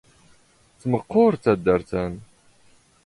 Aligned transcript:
ⵜⵎⵇⵇⵓⵔ 0.79 1.33
ⵜⴰⴷⴷⴰⵔⵜ 1.43 1.85
ⴰⵏⵏ. 2.01 2.13